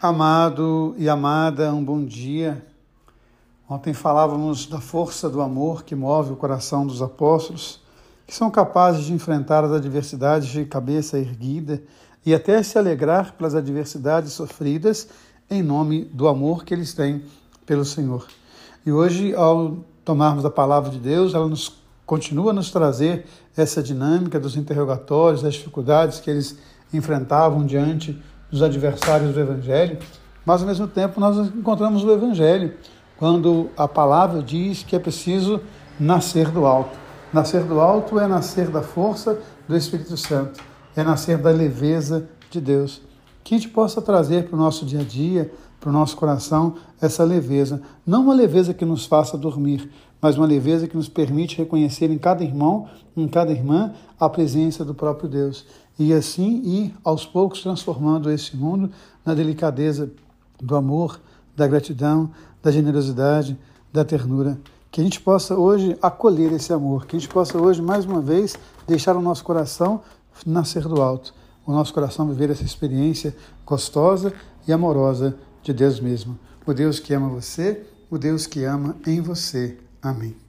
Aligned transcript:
Amado 0.00 0.94
e 0.98 1.08
amada, 1.08 1.72
um 1.72 1.82
bom 1.82 2.04
dia. 2.04 2.62
Ontem 3.66 3.94
falávamos 3.94 4.66
da 4.66 4.78
força 4.78 5.26
do 5.26 5.40
amor 5.40 5.84
que 5.84 5.94
move 5.94 6.34
o 6.34 6.36
coração 6.36 6.86
dos 6.86 7.00
apóstolos, 7.00 7.80
que 8.26 8.34
são 8.34 8.50
capazes 8.50 9.06
de 9.06 9.14
enfrentar 9.14 9.64
as 9.64 9.72
adversidades 9.72 10.48
de 10.48 10.66
cabeça 10.66 11.18
erguida 11.18 11.82
e 12.26 12.34
até 12.34 12.62
se 12.62 12.76
alegrar 12.76 13.32
pelas 13.38 13.54
adversidades 13.54 14.34
sofridas 14.34 15.08
em 15.48 15.62
nome 15.62 16.04
do 16.04 16.28
amor 16.28 16.62
que 16.62 16.74
eles 16.74 16.92
têm 16.92 17.24
pelo 17.64 17.84
Senhor. 17.86 18.26
E 18.84 18.92
hoje, 18.92 19.34
ao 19.34 19.78
tomarmos 20.04 20.44
a 20.44 20.50
palavra 20.50 20.90
de 20.90 20.98
Deus, 20.98 21.32
ela 21.32 21.48
nos 21.48 21.72
continua 22.04 22.50
a 22.50 22.54
nos 22.54 22.70
trazer 22.70 23.24
essa 23.56 23.82
dinâmica 23.82 24.38
dos 24.38 24.56
interrogatórios, 24.56 25.40
das 25.40 25.54
dificuldades 25.54 26.20
que 26.20 26.28
eles 26.28 26.58
enfrentavam 26.92 27.64
diante 27.64 28.22
dos 28.56 28.62
adversários 28.62 29.34
do 29.34 29.40
Evangelho, 29.40 29.98
mas 30.44 30.62
ao 30.62 30.66
mesmo 30.66 30.88
tempo 30.88 31.20
nós 31.20 31.36
encontramos 31.54 32.02
o 32.02 32.10
Evangelho, 32.10 32.72
quando 33.18 33.70
a 33.76 33.86
palavra 33.86 34.42
diz 34.42 34.82
que 34.82 34.96
é 34.96 34.98
preciso 34.98 35.60
nascer 36.00 36.50
do 36.50 36.66
alto. 36.66 36.96
Nascer 37.32 37.62
do 37.64 37.80
alto 37.80 38.18
é 38.18 38.26
nascer 38.26 38.68
da 38.68 38.82
força 38.82 39.38
do 39.68 39.76
Espírito 39.76 40.16
Santo, 40.16 40.62
é 40.94 41.02
nascer 41.02 41.38
da 41.38 41.50
leveza 41.50 42.28
de 42.50 42.60
Deus. 42.60 43.02
Que 43.46 43.54
a 43.54 43.58
gente 43.58 43.68
possa 43.68 44.02
trazer 44.02 44.48
para 44.48 44.56
o 44.56 44.58
nosso 44.58 44.84
dia 44.84 45.02
a 45.02 45.04
dia, 45.04 45.52
para 45.78 45.88
o 45.88 45.92
nosso 45.92 46.16
coração, 46.16 46.74
essa 47.00 47.22
leveza. 47.22 47.80
Não 48.04 48.24
uma 48.24 48.34
leveza 48.34 48.74
que 48.74 48.84
nos 48.84 49.06
faça 49.06 49.38
dormir, 49.38 49.88
mas 50.20 50.36
uma 50.36 50.48
leveza 50.48 50.88
que 50.88 50.96
nos 50.96 51.08
permite 51.08 51.56
reconhecer 51.56 52.10
em 52.10 52.18
cada 52.18 52.42
irmão, 52.42 52.88
em 53.16 53.28
cada 53.28 53.52
irmã, 53.52 53.94
a 54.18 54.28
presença 54.28 54.84
do 54.84 54.96
próprio 54.96 55.28
Deus. 55.28 55.64
E 55.96 56.12
assim 56.12 56.60
ir 56.64 56.94
aos 57.04 57.24
poucos 57.24 57.62
transformando 57.62 58.32
esse 58.32 58.56
mundo 58.56 58.90
na 59.24 59.32
delicadeza 59.32 60.10
do 60.60 60.74
amor, 60.74 61.20
da 61.54 61.68
gratidão, 61.68 62.28
da 62.60 62.72
generosidade, 62.72 63.56
da 63.92 64.04
ternura. 64.04 64.58
Que 64.90 65.00
a 65.00 65.04
gente 65.04 65.20
possa 65.20 65.54
hoje 65.56 65.96
acolher 66.02 66.50
esse 66.50 66.72
amor, 66.72 67.06
que 67.06 67.14
a 67.14 67.20
gente 67.20 67.32
possa 67.32 67.56
hoje, 67.56 67.80
mais 67.80 68.04
uma 68.04 68.20
vez, 68.20 68.56
deixar 68.88 69.14
o 69.14 69.22
nosso 69.22 69.44
coração 69.44 70.00
nascer 70.44 70.82
do 70.88 71.00
alto, 71.00 71.32
o 71.66 71.72
nosso 71.72 71.92
coração 71.92 72.28
viver 72.28 72.50
essa 72.50 72.62
experiência 72.62 73.34
gostosa 73.66 74.32
e 74.66 74.72
amorosa 74.72 75.36
de 75.62 75.72
Deus 75.72 75.98
mesmo. 76.00 76.38
O 76.64 76.72
Deus 76.72 77.00
que 77.00 77.12
ama 77.12 77.28
você, 77.28 77.84
o 78.10 78.16
Deus 78.16 78.46
que 78.46 78.64
ama 78.64 78.96
em 79.06 79.20
você. 79.20 79.76
Amém. 80.00 80.45